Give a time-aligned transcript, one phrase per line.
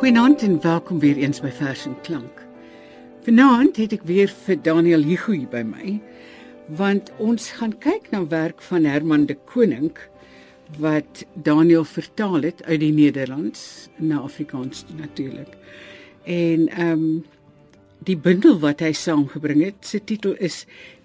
[0.00, 2.38] Goeienaand en welkom weer eens by Vers en Klank.
[3.26, 5.98] Vanaand het ek weer vir Daniel Hugo hier by my
[6.78, 9.92] want ons gaan kyk na werk van Herman de Koning
[10.80, 15.52] wat Daniel vertaal het uit die Nederlands na Afrikaans natuurlik.
[16.24, 17.06] En ehm um,
[18.08, 20.62] die bundel wat hy saamgebring het, se titel is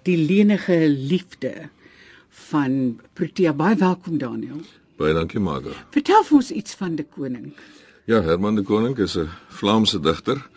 [0.08, 1.68] Die lenige liefde
[2.48, 3.52] van Protea.
[3.52, 4.64] Baie welkom Daniel.
[4.96, 5.76] Baie dankie Marga.
[5.92, 7.52] Vertel vir ons iets van de Koning.
[8.06, 10.48] Ja, Herman de Koning is 'n Vlaamse digter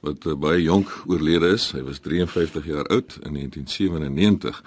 [0.00, 1.72] wat uh, baie jonk oorlede is.
[1.72, 4.62] Hy was 53 jaar oud in 1997.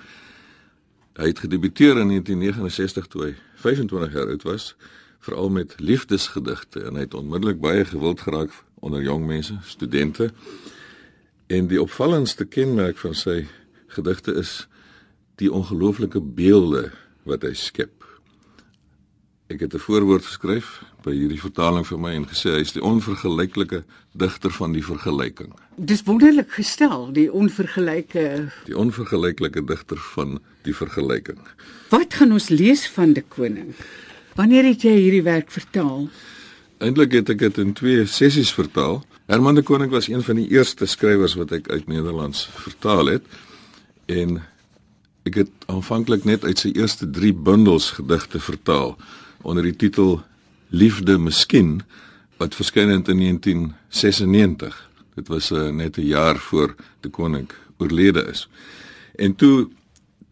[1.14, 4.76] Hy het gedebuteer in 1969 toe hy 25 jaar oud was,
[5.20, 10.34] veral met liefdesgedigte en hy het onmiddellik baie gewild geraak onder jong mense, studente.
[11.48, 13.46] En die opvallendste kenmerk van sy
[13.88, 14.68] gedigte is
[15.36, 16.90] die ongelooflike beelde
[17.24, 18.01] wat hy skep.
[19.52, 22.84] Ek het 'n voorwoord geskryf by hierdie vertaling vir my en gesê hy is die
[22.84, 25.52] onvergelyklike digter van die vergelyking.
[25.76, 31.40] Dis wonderlik gestel, die onvergelyke Die onvergelyklike digter van die vergelyking.
[31.90, 33.76] Wat gaan ons lees van die koning?
[34.36, 36.08] Wanneer het jy hierdie werk vertaal?
[36.78, 39.04] Eintlik het ek dit in twee sessies vertaal.
[39.26, 43.24] Herman de Koning was een van die eerste skrywers wat ek uit Nederlands vertaal het
[44.06, 44.42] en
[45.24, 48.98] ek het aanvanklik net uit sy eerste 3 bundels gedigte vertaal
[49.42, 50.22] onder die titel
[50.70, 51.82] Liefde Miskien
[52.38, 54.90] wat verskyn het in 1996.
[55.16, 58.50] Dit was uh, net 'n jaar voor die koning oorlede is.
[59.16, 59.70] En toe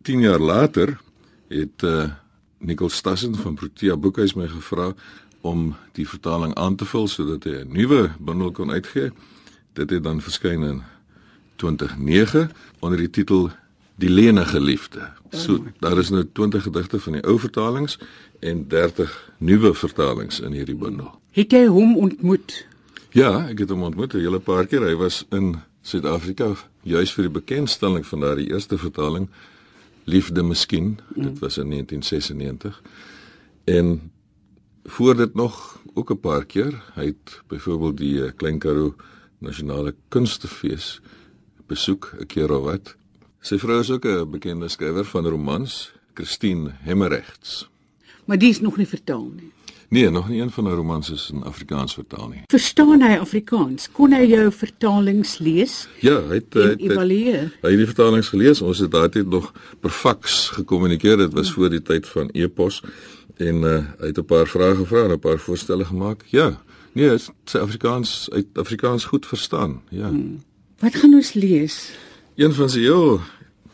[0.01, 0.99] 10 jaar later
[1.47, 2.09] het uh,
[2.57, 4.93] Nicole Stassen van Protea Boekhuis my gevra
[5.41, 9.11] om die vertaling aan te vul sodat hy 'n nuwe bundel kon uitgee.
[9.73, 10.83] Dit het dan verskyn in
[11.55, 13.49] 2009 onder die titel
[13.99, 15.09] Die lenige liefde.
[15.29, 17.97] So daar is nou 20 gedigte van die ou vertalings
[18.39, 21.11] en 30 nuwe vertalings in hierdie bundel.
[21.31, 22.65] Het jy hom ontmoet?
[23.11, 24.81] Ja, ek het hom ontmoet 'n hele paar keer.
[24.81, 29.29] Hy was in Suid-Afrika juis vir die bekendstelling van daardie eerste vertaling
[30.03, 30.99] Liefde Miskien.
[31.15, 31.23] Mm.
[31.23, 32.81] Dit was in 1996.
[33.63, 34.11] En
[34.83, 36.83] voor dit nog ook 'n paar keer.
[36.93, 38.95] Hy het byvoorbeeld die eh, Klein Karoo
[39.37, 41.01] Nasionale Kunstefees
[41.67, 42.95] besoek 'n keer of wat.
[43.39, 47.68] Sy vrou is ook 'n bekende skrywer van romans, Christine Hemmerrechts.
[48.29, 49.51] Maar die is nog nie vertaal nie.
[49.89, 52.41] Nee, nog nie een van haar romans is in Afrikaans vertaal nie.
[52.45, 53.87] Verstaan hy Afrikaans?
[53.91, 55.87] Kon hy jou vertalings lees?
[56.05, 57.47] Ja, hy het hy het, evalueer.
[57.63, 58.61] Hy het die vertalings gelees.
[58.61, 59.47] Ons het daardie nog
[59.81, 61.17] per faks gekommunikeer.
[61.23, 61.55] Dit was ja.
[61.57, 62.83] voor die tyd van e-pos
[63.41, 63.73] en uh,
[64.03, 66.21] hy het 'n paar vrae gevra en 'n paar voorstelle gemaak.
[66.29, 66.61] Ja.
[66.93, 69.81] Nee, sy Afrikaans uit Afrikaans goed verstaan.
[69.89, 70.13] Ja.
[70.13, 70.43] Hmm.
[70.79, 71.89] Wat gaan ons lees?
[72.35, 73.21] Een van sy heel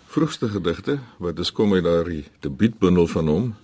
[0.07, 3.55] vroegste gedigte wat is kom uit daardie debuutbundel van hom,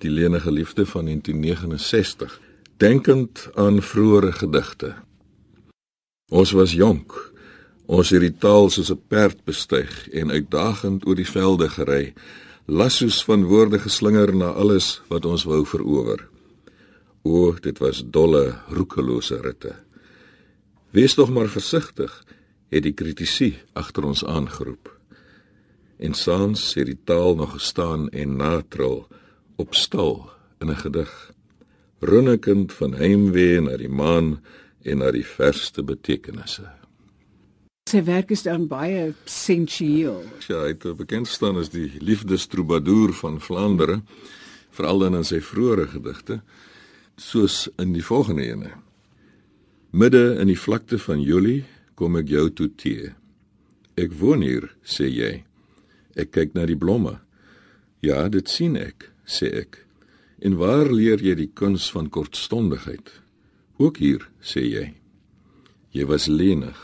[0.00, 2.40] Die lenige liefde van 1969,
[2.76, 4.94] denkend aan vroeëre gedigte.
[6.32, 7.12] Ons was jonk.
[7.84, 12.14] Ons het die taal soos 'n perd bestyg en uitdagend oor die velde gery,
[12.64, 16.28] lassos van woorde geslinger na alles wat ons wou verower.
[17.22, 19.74] O, dit was dolle, roekelose ritte.
[20.90, 22.24] Wees tog maar versigtig
[22.68, 24.96] het die kritisie agter ons aangeroep.
[25.98, 29.08] En saans het die taal nog gestaan en natrol
[29.60, 31.32] op stil in 'n gedig.
[32.00, 34.40] Runnekind van heimwee na die maan
[34.82, 36.68] en na die verste betekenisse.
[37.90, 40.22] Sy werk is dan baie sensueel.
[40.48, 44.02] Ja, hy het bekend staan as die liefdestroubadour van Vlaandere,
[44.70, 46.40] veral dan in sy vroeëre gedigte,
[47.16, 48.70] soos in die volgende ene.
[49.90, 53.10] Midde in die vlakte van Julie kom ek jou toe tee.
[53.98, 55.42] Ek woon hier, sê jy.
[56.14, 57.18] Ek kyk na die blomme.
[58.00, 59.78] Ja, dit sien ek, sê ek.
[60.42, 63.12] En waar leer jy die kuns van kortstondigheid?
[63.78, 64.86] Ook hier, sê jy.
[65.94, 66.78] Jy was lenig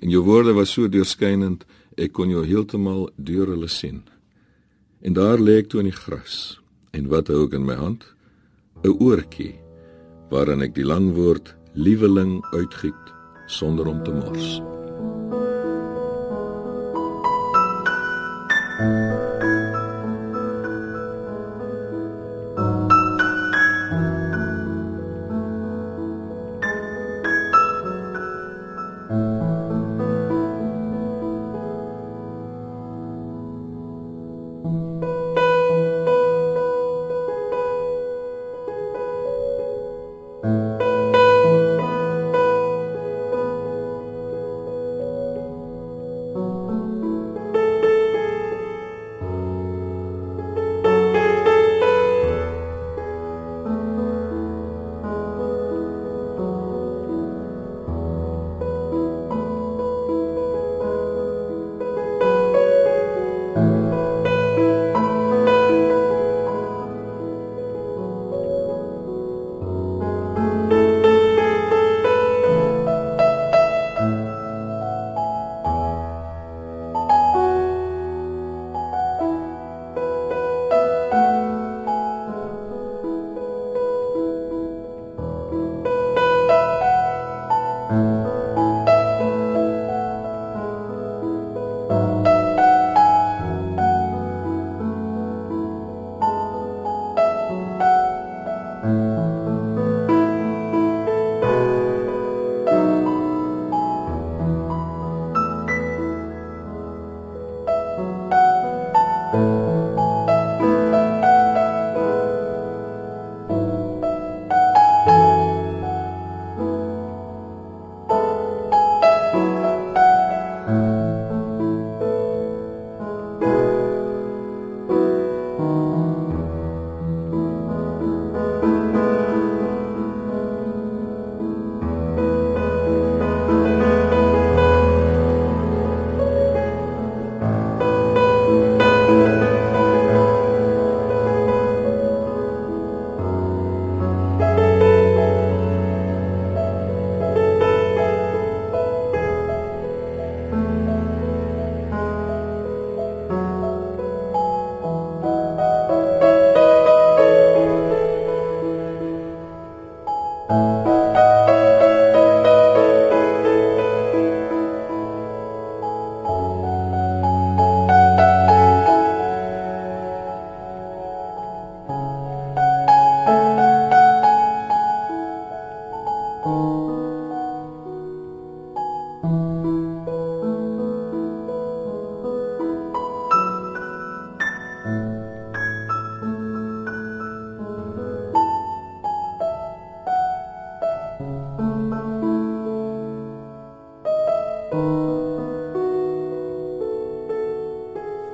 [0.00, 1.66] en jou woorde was so deurskynend,
[2.00, 4.00] ek kon jou heeltemal deur hulle sien.
[5.04, 6.56] En daar lê ek toe in die gras.
[6.96, 8.06] En wat hou ek in my hand?
[8.84, 9.60] 'n Oortjie
[10.32, 13.04] waarin ek die lang woord lieweling uitgiet
[13.46, 14.48] sonder om te mors.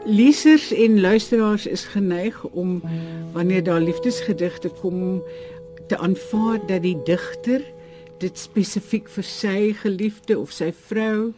[0.06, 2.82] Lesers en luisteraars is geneig om
[3.32, 5.22] wanneer daar liefdesgedigte kom
[5.88, 7.64] te aanvaar dat die digter
[8.18, 11.32] dit spesifiek vir sy geliefde of sy vrou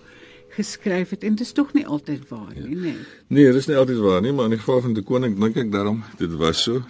[0.57, 2.81] geskryf het en dit is tog nie altyd waar nie, ja.
[2.81, 2.97] nee.
[3.27, 5.57] Nee, dit is nie altyd waar nie, maar in die geval van die koning dink
[5.61, 6.83] ek daarom dit was so.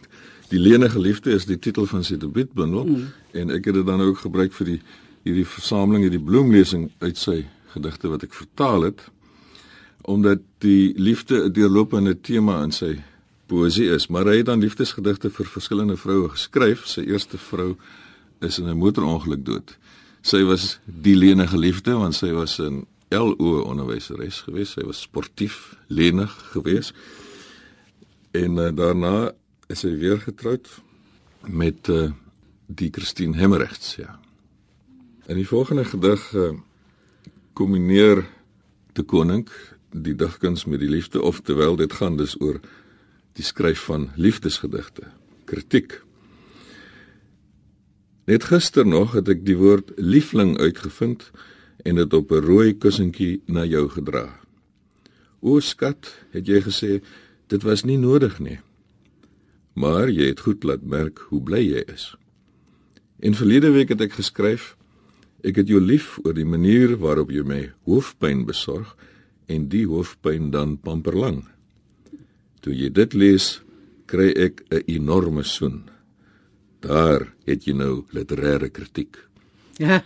[0.48, 3.06] Die lenige liefde is die titel van sy debuutbundel mm.
[3.42, 4.80] en ek het dit dan ook gebruik vir die
[5.26, 7.42] hierdie versameling hierdie bloemlesing uit sy
[7.74, 9.02] gedigte wat ek vertaal het
[10.08, 13.02] omdat die liefde 'n deurlopende tema in sy
[13.46, 16.86] poësie is, maar hy het dan liefdesgedigte vir verskillende vroue geskryf.
[16.86, 17.76] Sy eerste vrou
[18.40, 19.76] is in 'n motorongeluk dood.
[20.22, 24.72] Sy was die lenige liefde want sy was 'n LO onderwyseres geweest.
[24.72, 26.94] Sy was sportief, lenig geweest.
[28.30, 29.32] En uh, daarna
[29.66, 30.68] is sy weer getroud
[31.46, 32.10] met uh,
[32.66, 34.18] die Christine Hemmerrechts, ja.
[35.26, 36.52] In die volgende gedig uh,
[37.52, 38.26] kombineer
[38.92, 39.48] die koning
[39.92, 42.60] die digkuns met die liefde of terwyl dit gaan dus oor
[43.32, 45.08] die skryf van liefdesgedigte.
[45.44, 46.00] Kritiek
[48.28, 51.30] Net gister nog het ek die woord liefling uitgevind
[51.88, 54.40] en dit op 'n rooi kussentjie na jou gedra.
[55.40, 57.00] O skat, het jy gesê,
[57.46, 58.58] dit was nie nodig nie.
[59.72, 62.16] Maar jy het goed laat merk hoe bly jy is.
[63.18, 64.76] In verlede week het ek geskryf,
[65.40, 68.96] ek het jou lief oor die manier waarop jy my hoofpyn besorg
[69.48, 71.42] en die hoofpyn dan pamperlang.
[72.60, 73.60] Toe jy dit lees,
[74.06, 75.88] kry ek 'n enorme soen.
[76.80, 79.16] Daar het jy nou literêre kritiek.
[79.78, 80.02] Ja.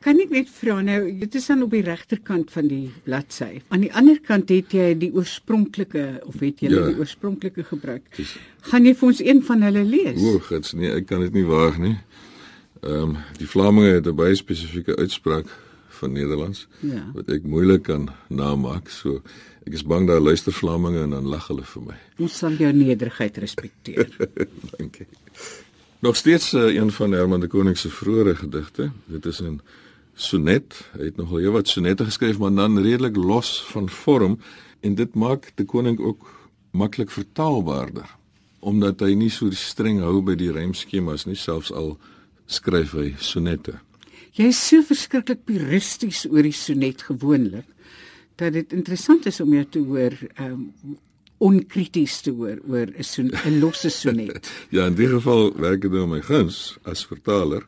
[0.00, 3.60] Kan ek net vra nou, dit is dan op die regterkant van die bladsy.
[3.68, 6.84] Aan die ander kant het jy die oorspronklike of het jy ja.
[6.86, 8.04] die oorspronklike gebruik?
[8.16, 8.36] Dis,
[8.70, 10.20] Gaan jy vir ons een van hulle lees?
[10.22, 11.96] O, gits, nee, ek kan dit nie waag nie.
[12.82, 15.50] Ehm um, die Vlaminge het 'n baie spesifieke uitspraak
[15.98, 17.04] van Nederlands ja.
[17.14, 18.90] wat ek moeilik kan namaak.
[18.92, 19.22] So
[19.66, 21.98] ek is bang daar luister Vlaminge en dan lag hulle vir my.
[22.24, 24.08] Ons sal jou nederigheid respekteer.
[24.78, 25.08] Dankie.
[26.04, 28.90] Nog steeds uh, een van Herman de Koning se vroeëre gedigte.
[29.10, 29.60] Dit is 'n
[30.14, 30.74] sonnet.
[30.98, 34.38] Hy het nogal heelwat sonnette geskryf, maar dan redelik los van vorm
[34.80, 36.30] en dit maak de Koning ook
[36.70, 38.16] maklik vertaalbaarder
[38.60, 41.94] omdat hy nie so streng hou by die rymskemas nie, selfs al
[42.50, 43.78] skryf hy sonnette.
[44.38, 47.66] Jy is so verskriklik puristies oor die sonnet gewoonlik
[48.38, 50.68] dat dit interessant is om jou te hoor um,
[51.42, 54.46] onkrities te hoor oor 'n so 'n losse sonnet.
[54.76, 57.66] ja, in die geval werk dit nou my guns as vertaler,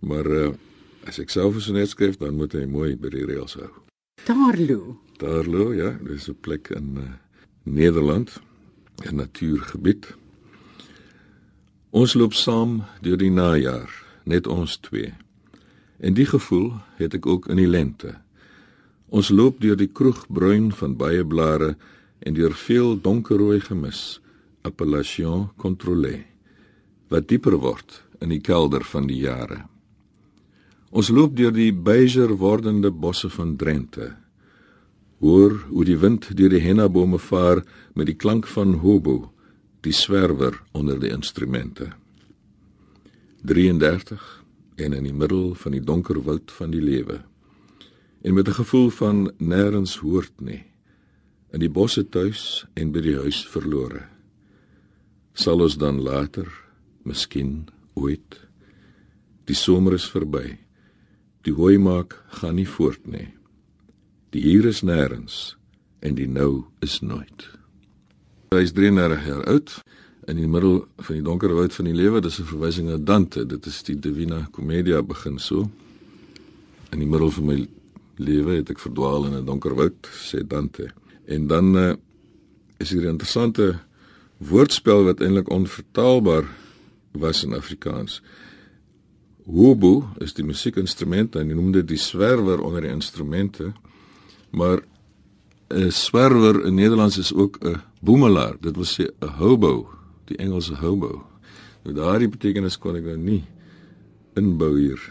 [0.00, 0.54] maar uh,
[1.04, 3.68] as ek self 'n sonnet skryf, dan moet hy mooi by die reëls hou.
[4.24, 4.96] Darlo.
[5.18, 7.04] Darlo, ja, dis 'n plek in uh,
[7.64, 8.40] Nederland,
[9.04, 10.16] 'n natuurgebied.
[11.90, 13.92] Ons loop saam deur die najaar,
[14.24, 15.12] net ons twee.
[15.98, 18.14] En die gevoel het ek ook in die lente.
[19.08, 21.74] Ons loop deur die kroegbruin van baie blare
[22.18, 24.20] en deur veel donkerrooi gemis
[24.66, 26.26] appellation contrôlée
[27.08, 29.62] wat dieper word in die kelder van die jare.
[30.90, 34.14] Ons loop deur die beiger wordende bosse van Drenthe.
[35.20, 37.62] Hoor hoe die wind deur die hennabome vaar
[37.94, 39.32] met die klank van hobo
[39.84, 41.90] die swerwer onder die instrumente.
[43.42, 44.37] 33
[44.78, 47.20] en in die middel van die donker woud van die lewe
[48.22, 50.64] en met 'n gevoel van nêrens hoort nie
[51.52, 54.04] in die bosse tuis en by die huis verlore.
[55.32, 56.48] Sal ons dan later,
[57.02, 58.40] miskien ooit,
[59.48, 60.58] die somer is verby.
[61.46, 63.28] Die hooi maak gaan nie voort nie.
[64.30, 65.56] Die hier is nêrens
[66.04, 67.48] en die nou is nooit.
[68.52, 69.78] Hy is 33 jaar oud
[70.28, 72.20] in die middel van die donker woud van die lewe.
[72.20, 73.46] Dis 'n verwysing na Dante.
[73.46, 75.70] Dit is die Divina Commedia begin so.
[76.92, 77.68] In die middel van my
[78.16, 80.90] lewe het ek verdwaal in 'n donker woud, sê Dante.
[81.26, 81.94] En dan uh,
[82.78, 83.78] is hier 'n interessante
[84.38, 86.44] woordspel wat eintlik onvertaalbaar
[87.12, 88.22] was in Afrikaans.
[89.46, 93.72] Hobo is die musiekinstrument en hy noem dit die swerwer onder die instrumente.
[94.50, 94.82] Maar
[95.70, 98.56] 'n swerwer in Nederlands is ook 'n boemelaar.
[98.60, 99.97] Dit wil sê 'n hobo,
[100.28, 101.22] die Engelse hobo.
[101.84, 103.42] Nou daardie betekenis kon ek nou nie
[104.38, 105.02] inbou hier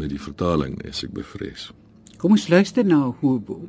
[0.00, 1.70] met die vertaling as ek bevrees.
[2.20, 3.62] Kom ons luister na hobo.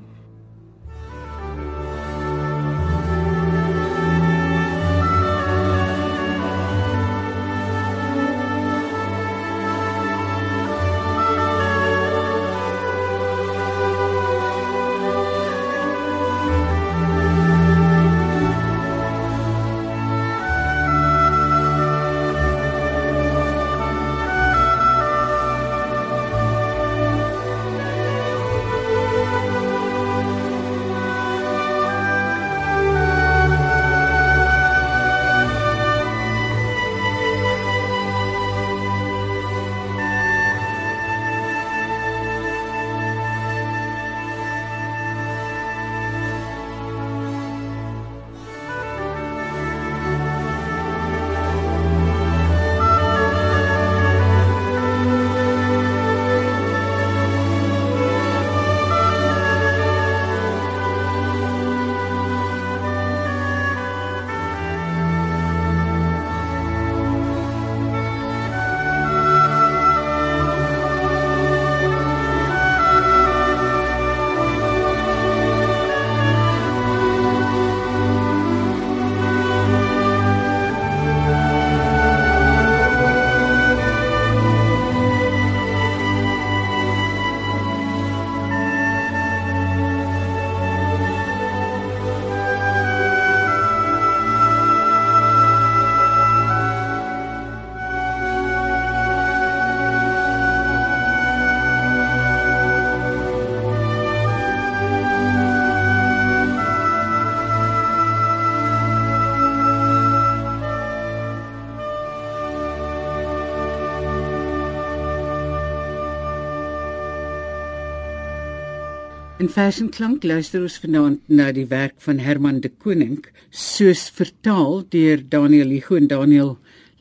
[119.41, 124.83] In Fashion Klank luister ons vanaand na die werk van Herman de Koning, soos vertaal
[124.93, 126.51] deur Daniel Hugo en Daniel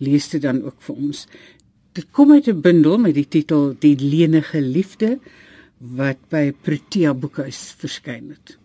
[0.00, 1.20] lees dit dan ook vir ons.
[1.92, 5.18] Dit kom uit 'n bundel met die titel Die lenige liefde
[5.80, 8.56] wat by Protea Boekhuis verskyn het.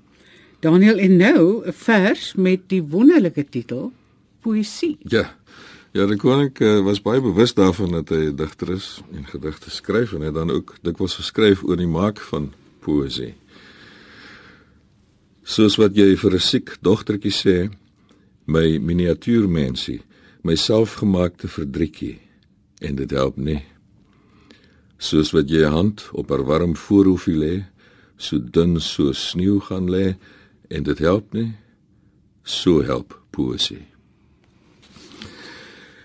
[0.61, 3.91] Daniel en nou 'n vers met die wonderlike titel
[4.39, 4.97] Poesie.
[5.03, 5.35] Ja.
[5.91, 9.69] Ja, die koning uh, was baie bewus daarvan dat hy 'n digter is en gedigte
[9.69, 13.35] skryf en hy dan ook dikwels geskryf oor die maak van poësie
[15.45, 17.57] soos wat jy vir 'n siek dogtertjie sê,
[18.47, 20.01] my miniatuurmensie,
[20.43, 22.19] my selfgemaakte verdrietjie
[22.81, 23.61] en dit help nie.
[24.97, 27.65] Soos wat jy hand op haar warm voorhoofie lê,
[28.17, 30.15] so dun so sneeu gaan lê
[30.69, 31.53] en dit help nie,
[32.43, 33.85] so help poesie.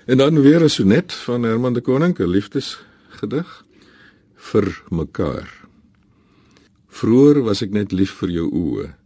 [0.07, 3.65] En dan weer 'n sonnet van Herman de Koning, 'n liefdesgedig
[4.37, 5.49] vir mekaar.
[6.89, 9.00] Vroer was ek net lief vir jou oë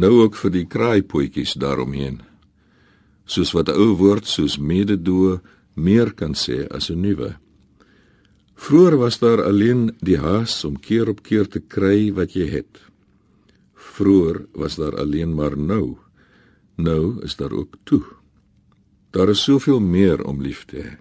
[0.00, 2.20] nou ook vir die kraaipotjies daaromheen.
[3.28, 5.40] Soos wat 'n ou woord soos mededoe
[5.74, 7.36] meer kan sê as 'n nuwe.
[8.54, 12.80] Vroer was daar alleen die haas om keer op keer te kry wat jy het.
[13.74, 15.96] Vroer was daar alleen maar nou.
[16.76, 18.04] Nou is daar ook toe.
[19.10, 20.98] Daar is soveel meer om lief te hê.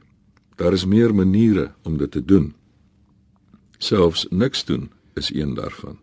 [0.55, 2.53] Daar is meer maniere om dit te doen.
[3.77, 5.99] Selfs niks doen is een daarvan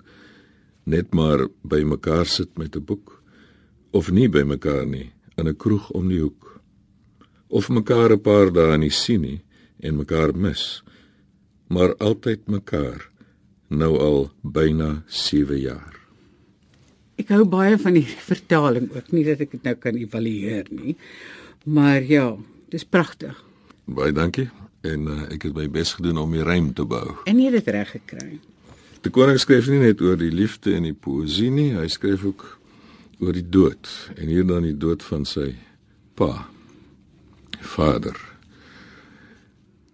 [0.87, 3.23] net maar by mekaar sit met 'n boek
[3.91, 6.61] of nie by mekaar nie in 'n kroeg om die hoek.
[7.49, 9.41] Of mekaar 'n paar dae nie sien nie
[9.81, 10.83] en mekaar mis
[11.69, 13.11] maar altyd mekaar
[13.69, 15.95] nou al byna 7 jaar.
[17.19, 20.97] Ek hou baie van die vertaling ook nie dat ek dit nou kan evalueer nie
[21.65, 22.37] maar ja
[22.71, 23.45] dis pragtig
[23.87, 24.49] Baie dankie
[24.87, 27.17] en uh, ek het my bes gedoen om die rym te bou.
[27.27, 28.39] En jy het dit reg gekry
[29.07, 32.41] Die koning skryf nie net oor die liefde en die poësie nie, hy skryf ook
[33.23, 33.87] oor die dood
[34.17, 35.53] en hier dan die dood van sy
[36.19, 36.49] pa.
[37.63, 38.19] Vader.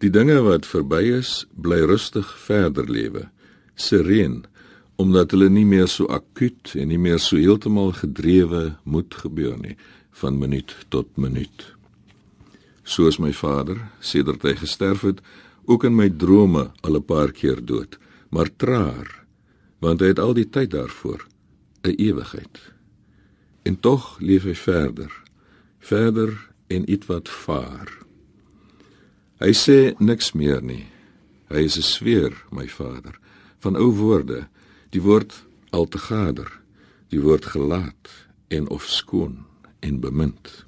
[0.00, 3.26] Die dinge wat verby is, bly rustig verder lewe,
[3.76, 4.46] sereen,
[4.96, 9.76] omdat hulle nie meer so akuut en nie meer so heeltemal gedrewe moet gebeur nie
[10.22, 11.66] van minuut tot minuut.
[12.88, 15.20] Soos my vader, sedert hy gesterf het,
[15.68, 18.00] ook in my drome al 'n paar keer dood
[18.32, 19.08] maar traar
[19.82, 21.26] want hy het al die tyd daarvoor
[21.84, 22.60] 'n ewigheid
[23.62, 25.12] en tog leef hy verder
[25.82, 26.30] verder
[26.66, 27.90] en ietwat vaar.
[29.42, 30.86] Hy sê niks meer nie.
[31.50, 33.18] Hy is 'n sweer my vader
[33.58, 34.48] van ou woorde.
[34.90, 36.62] Die woord altegader
[37.08, 38.08] die woord gelaat
[38.48, 39.44] en of skoon
[39.80, 40.64] en bemind.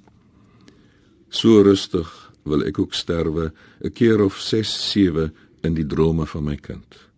[1.29, 6.45] So rustig wil ek ook sterwe 'n keer of 6 7 in die drome van
[6.45, 7.09] my kind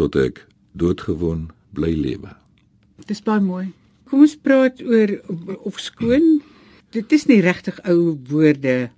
[0.00, 0.44] tot ek
[0.80, 2.32] doodgewoon bly lewe.
[3.08, 3.68] Dis baie mooi.
[4.10, 5.12] Kom ons praat oor
[5.68, 6.40] of skoon.
[6.94, 8.90] Dit is nie regtig ou woorde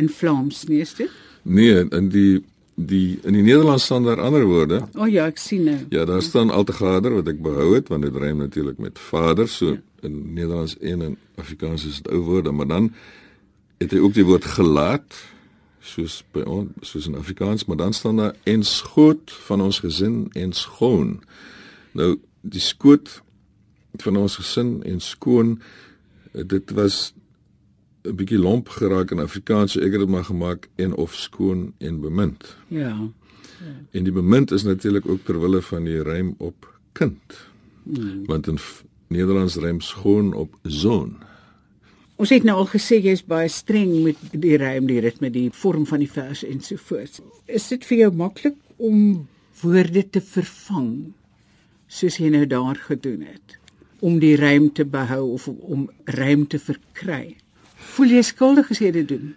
[0.00, 1.12] in Vlaams nie, is dit?
[1.44, 2.42] Nee, in die
[2.74, 4.80] die in die Nederlands staan daar ander woorde.
[4.98, 5.76] O oh ja, ek sien nou.
[5.94, 9.76] Ja, daar staan altegader wat ek behou het want dit rym natuurlik met vader, so
[9.76, 9.82] ja.
[10.02, 12.90] in Nederlands en in Afrikaans is dit ou woorde, maar dan
[13.78, 15.20] het hy ook die woord gelaat
[15.84, 20.28] soos by ons soos in Afrikaans, maar dan staan daar en skoot van ons gesin
[20.32, 21.18] en skoon.
[21.92, 23.20] Nou die skoot
[24.02, 25.58] van ons gesin en skoon
[26.32, 27.12] dit was
[28.04, 31.72] 'n bietjie lomp geraak in Afrikaans, so ek het dit maar gemaak en of skoon
[31.78, 32.56] en bemind.
[32.68, 32.78] Ja.
[32.78, 33.10] ja.
[33.90, 37.48] En die bemind is natuurlik ook ter wille van die rym op kind.
[37.82, 38.26] Hmm.
[38.26, 38.58] Want in
[39.06, 41.16] Nederlands rym skoon op zoon.
[42.14, 45.48] Ons het nou al gesê jy is baie streng met die rym, die ritme, die
[45.50, 47.18] vorm van die vers en so voort.
[47.50, 49.26] Is dit vir jou maklik om
[49.62, 50.92] woorde te vervang
[51.90, 53.58] soos jy nou daar gedoen het
[54.04, 57.36] om die rym te behou of om rym te verkry?
[57.94, 59.34] Voel jy skuldig as jy dit doen?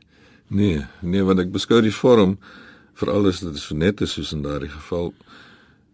[0.54, 2.38] Nee, nee, want ek beskou die vorm
[2.98, 5.12] veral as dit so net is soos in daardie geval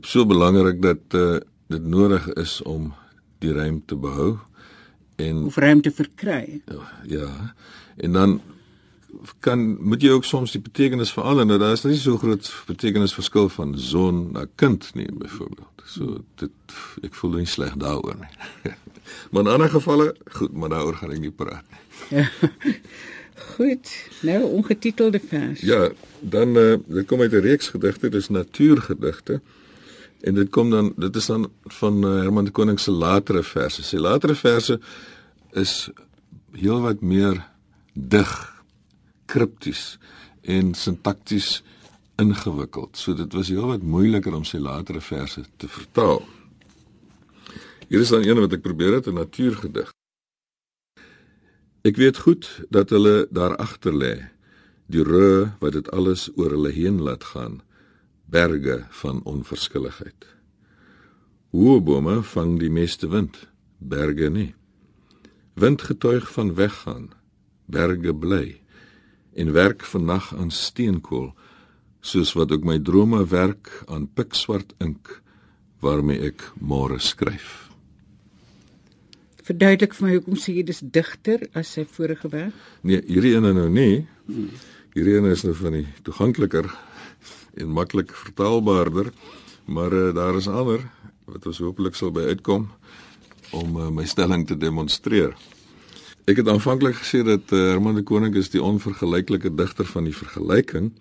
[0.04, 1.39] so belangrik dat uh,
[1.72, 2.91] dit nodig is om
[3.43, 4.36] die rym te behou
[5.15, 6.62] en of ruimte verkry.
[7.08, 7.54] Ja.
[7.95, 8.41] En dan
[9.39, 11.45] kan moet jy ook soms die betekenis verander.
[11.45, 15.86] Nou daar is nie so groot betekenisverskil van son na kind nie byvoorbeeld.
[15.86, 18.34] So dit ek voel nie sleg daaroor nie.
[19.32, 21.84] maar in ander gevalle, goed, maar daaroor gaan ek nie praat nie.
[22.19, 22.30] Ja.
[23.54, 23.89] Goed.
[24.21, 25.62] Nou ongetitelde vers.
[25.62, 29.41] Ja, dan uh, dit kom uit 'n reeks gedigte, dis natuurgedigte.
[30.23, 33.83] En dit kom dan dit is dan van uh, Herman de Koning se latere verse.
[33.83, 34.79] Sy latere verse
[35.51, 35.89] is
[36.55, 37.41] heelwat meer
[37.93, 38.31] dig,
[39.25, 39.97] kripties
[40.41, 41.63] en sintakties
[42.15, 42.95] ingewikkeld.
[42.97, 46.23] So dit was heelwat moeiliker om sy latere verse te vertaal.
[47.89, 49.91] Hier is dan een wat ek probeer het 'n natuurgedig.
[51.83, 54.15] Ek weet goed dat hulle daar agter lê,
[54.88, 57.62] die rou wat dit alles oor hulle heen laat gaan,
[58.34, 60.26] berge van onverskilligheid.
[61.54, 63.38] Hoë bome vang die meeste wind,
[63.78, 64.54] berge nie.
[65.54, 67.12] Wind getuig van weggaan,
[67.69, 68.46] berge bly
[69.38, 71.32] en werk vannag aan steenkool,
[72.02, 75.19] soos wat ook my drome werk aan pikswart ink
[75.84, 77.69] waarmee ek môre skryf.
[79.43, 82.56] Verduidelik vir my hoekom sê jy dis digter as sy vorige werk?
[82.82, 84.06] Nee, hierdie ene nou nie.
[84.96, 86.69] Hierdie ene is nou van die toegankliker
[87.53, 89.11] en maklik vertaalbaarder,
[89.65, 90.81] maar uh, daar is ander
[91.25, 92.67] wat ons hopelik sal by uitkom
[93.53, 95.35] om uh, my stelling te demonstreer.
[96.25, 100.15] Ek het aanvanklik gesê dat uh, Herman de Koning is die onvergelyklike digter van die
[100.15, 100.91] vergelyking.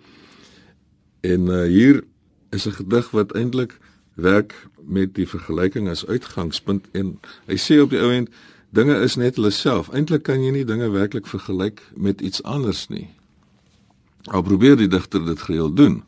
[1.23, 2.03] En uh, hier
[2.51, 3.79] is 'n gedig wat eintlik
[4.13, 4.53] werk
[4.85, 8.29] met die vergelyking as uitgangspunt en hy sê op die ou end
[8.69, 9.89] dinge is net hulle self.
[9.89, 13.09] Eintlik kan jy nie dinge werklik vergelyk met iets anders nie.
[14.23, 16.03] Al probeer die digter dit gereeld doen.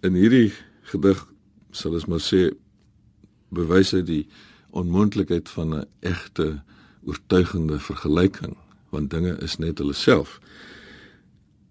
[0.00, 0.48] In hierdie
[0.88, 1.18] gedig
[1.76, 2.46] sal ons maar sê
[3.52, 4.22] bewys hy die
[4.72, 6.62] onmoontlikheid van 'n egte
[7.04, 8.56] oortuigende vergelyking
[8.90, 10.40] want dinge is net hulle self.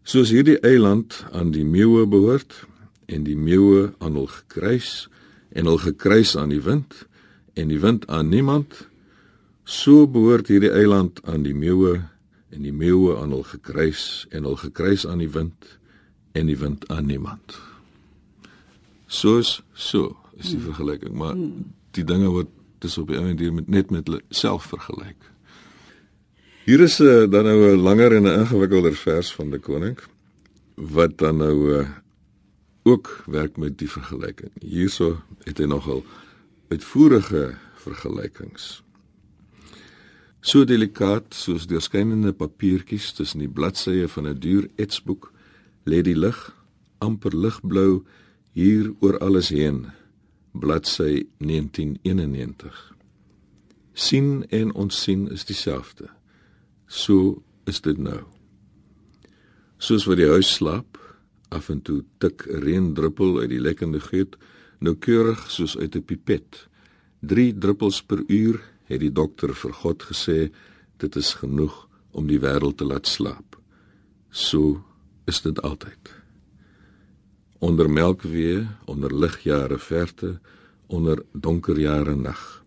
[0.03, 2.53] Soos hierdie eiland aan die meeuwe behoort
[3.05, 5.09] en die meeuwe aan hul gekruis
[5.49, 7.07] en hul gekruis aan die wind
[7.53, 8.87] en die wind aan niemand
[9.63, 12.05] so behoort hierdie eiland aan die meeuwe
[12.49, 15.79] en die meeuwe aan hul gekruis en hul gekruis aan die wind
[16.31, 17.68] en die wind aan niemand
[19.09, 21.35] soos so is die vergelyking maar
[21.97, 25.31] die dinge wat dis op die einde hier met net met self vergelyk
[26.69, 29.97] hier is uh, dan nou 'n langer en 'n ingewikkelder vers van die koning
[30.75, 31.87] wat dan nou uh,
[32.83, 34.51] ook werk met die vergelyking.
[34.63, 36.03] Hierso het hy nogal
[36.69, 38.79] uitvoerige vergelykings.
[40.39, 45.31] So delikaat soos deurskynende papiertjies tussen die bladsye van 'n duur etsboek
[45.83, 46.39] lê die lig,
[46.97, 48.05] amper ligblou
[48.51, 49.87] hier oor alles heen.
[50.51, 52.95] Bladsy 1991.
[53.93, 56.07] sien en ons sien is dieselfde.
[56.87, 58.21] So is dit nou.
[59.77, 60.97] Soos wat die huis slaap,
[61.49, 64.37] af en toe tik 'n reendruppel uit die lekkende geut,
[64.79, 66.67] noukeurig soos uit 'n pipet.
[67.21, 70.51] 3 druppels per uur, het die dokter vir God gesê,
[70.97, 73.59] dit is genoeg om die wêreld te laat slaap.
[74.29, 74.83] So
[75.25, 76.18] is dit altyd.
[77.59, 80.39] Onder melkwee, onder ligjare verte,
[80.87, 82.63] onder donker jare nag.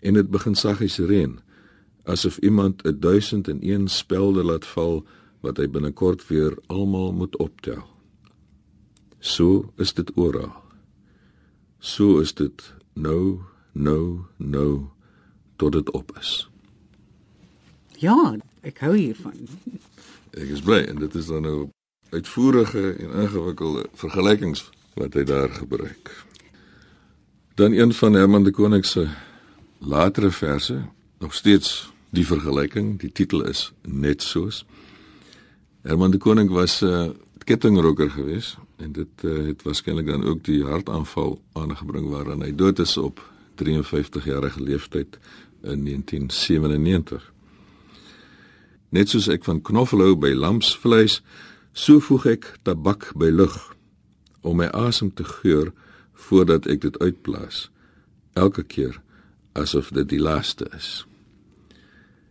[0.00, 1.38] En dit begin saggies reën,
[2.04, 5.04] asof iemand 'n 1001 spelde laat val
[5.40, 7.82] wat hy binnekort weer almal moet optel.
[9.18, 10.52] So is dit oral.
[11.78, 13.40] So is dit nou,
[13.72, 14.86] nou, nou
[15.56, 16.50] tot dit op is.
[17.98, 19.46] Ja, ek hou hiervan.
[20.30, 21.70] Ek is bly en dit is dan nou
[22.12, 26.12] uitvoerige en ingewikkelde vergelykings wat hy daar gebruik.
[27.54, 29.08] Dan een van Herman de Koning se
[29.78, 30.82] latere verse,
[31.18, 34.64] nog steeds die vergelyking, die titel is net soos
[35.82, 37.10] Herman de Koning was 'n uh,
[37.44, 42.78] kettingroker geweest en dit uh, het waarskynlik dan ook die hartaanval aangebring waaraan hy dood
[42.78, 45.18] is op 53 jarige leeftyd
[45.62, 47.32] in 1997.
[48.88, 51.22] Net soos ek van knoflou by lamsvleis,
[51.72, 53.56] so voeg ek tabak by lug
[54.42, 55.72] om my asem te geur
[56.28, 57.68] voordat ek dit uitblaas.
[58.34, 59.00] Elke keer
[59.58, 61.04] asof dit die laaste is.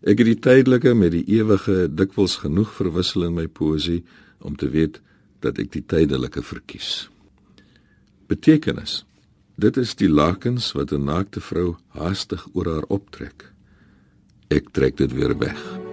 [0.02, 4.02] Ek het die tydelike met die ewige dikwels genoeg verwissel in my poesie
[4.42, 4.98] om te weet
[5.46, 7.10] dat ek die tydelike verkies.
[8.30, 9.04] Betekenis.
[9.62, 13.52] Dit is die lakens wat 'n naakte vrou haastig oor haar optrek.
[14.50, 15.91] Ek trek dit weer weg.